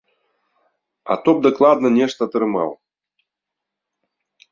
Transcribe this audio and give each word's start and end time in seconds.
А 1.15 1.17
то 1.27 1.35
б 1.35 1.43
дакладна 1.47 1.87
нешта 1.99 2.19
атрымаў. 2.29 2.69